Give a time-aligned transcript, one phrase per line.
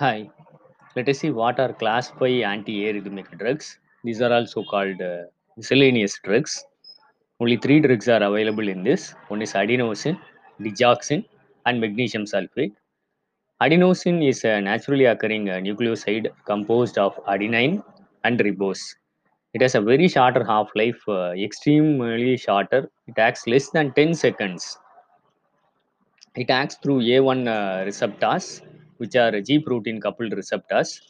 [0.00, 0.30] Hi,
[0.96, 3.78] let us see what are class 5 antiarrhythmic drugs.
[4.02, 5.24] These are also called uh,
[5.58, 6.64] miscellaneous drugs.
[7.38, 9.14] Only three drugs are available in this.
[9.28, 10.18] One is adenosine,
[10.58, 11.26] digoxin,
[11.66, 12.72] and magnesium sulfate.
[13.60, 17.84] Adenosine is a naturally occurring uh, nucleoside composed of adenine
[18.24, 18.80] and ribose.
[19.52, 22.90] It has a very shorter half-life, uh, extremely shorter.
[23.06, 24.78] It acts less than 10 seconds.
[26.36, 28.62] It acts through A1 uh, receptors,
[29.00, 31.00] which are G protein coupled receptors.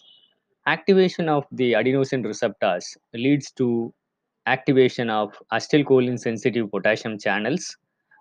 [0.67, 3.93] Activation of the adenosine receptors leads to
[4.47, 7.77] activation of acetylcholine sensitive potassium channels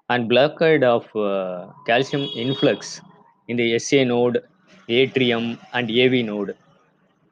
[0.10, 3.02] and blockade of uh, calcium influx
[3.48, 4.42] in the SA node,
[4.88, 6.56] atrium, and AV node.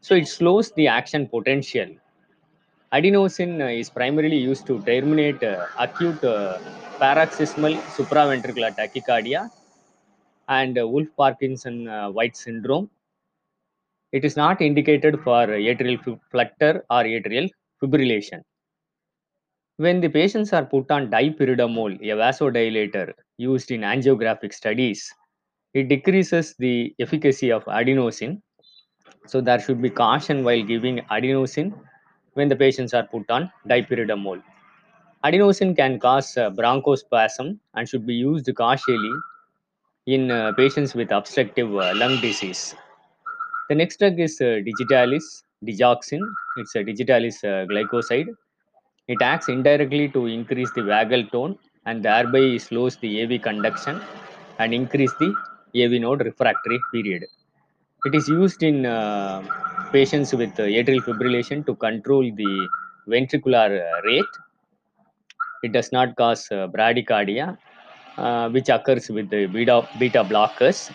[0.01, 1.89] So it slows the action potential.
[2.93, 6.59] Adenosine uh, is primarily used to terminate uh, acute uh,
[6.99, 9.49] paroxysmal supraventricular tachycardia
[10.47, 12.89] and uh, Wolff Parkinson uh, White syndrome.
[14.11, 17.49] It is not indicated for atrial flutter or atrial
[17.81, 18.41] fibrillation.
[19.77, 25.13] When the patients are put on dipyridamole, a vasodilator used in angiographic studies,
[25.73, 28.41] it decreases the efficacy of adenosine.
[29.27, 31.77] So there should be caution while giving adenosine
[32.33, 34.41] when the patients are put on dipyridamole.
[35.23, 39.11] Adenosine can cause uh, bronchospasm and should be used cautiously
[40.07, 42.75] in uh, patients with obstructive uh, lung disease.
[43.69, 46.21] The next drug is uh, digitalis digoxin.
[46.57, 48.29] It's a digitalis glycoside.
[49.07, 54.01] It acts indirectly to increase the vagal tone and thereby slows the AV conduction
[54.59, 55.33] and increase the
[55.75, 57.25] AV node refractory period.
[58.05, 59.41] It is used in uh,
[59.91, 62.67] patients with atrial fibrillation to control the
[63.07, 63.69] ventricular
[64.03, 64.33] rate.
[65.63, 67.57] It does not cause uh, bradycardia,
[68.17, 70.91] uh, which occurs with the beta, beta blockers.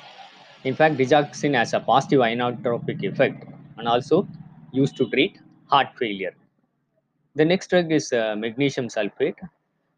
[0.64, 3.44] In fact, digoxin has a positive inotropic effect
[3.78, 4.26] and also
[4.72, 6.34] used to treat heart failure.
[7.34, 9.36] The next drug is uh, magnesium sulfate.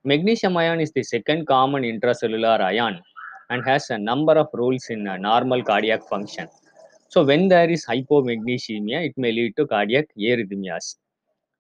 [0.04, 3.00] Magnesium ion is the second common intracellular ion
[3.50, 6.48] and has a number of roles in uh, normal cardiac function.
[7.08, 10.96] So, when there is hypomagnesemia, it may lead to cardiac arrhythmias.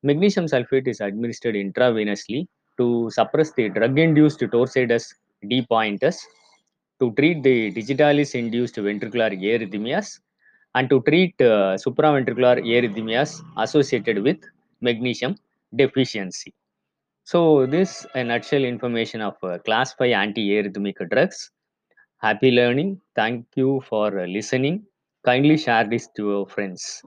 [0.02, 5.14] Magnesium sulfate is administered intravenously to suppress the drug-induced torsades
[5.48, 6.26] de pointes,
[7.00, 10.20] to treat the digitalis induced ventricular arrhythmias,
[10.74, 14.38] and to treat uh, supraventricular arrhythmias associated with
[14.80, 15.36] magnesium
[15.76, 16.52] deficiency.
[17.24, 21.50] So, this a nutshell information of uh, class 5 anti-arrhythmic drugs.
[22.18, 23.00] Happy learning.
[23.14, 24.86] Thank you for uh, listening.
[25.24, 27.04] Kindly share this to your friends.